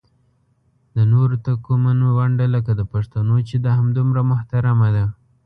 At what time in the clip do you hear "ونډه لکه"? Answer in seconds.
2.17-2.71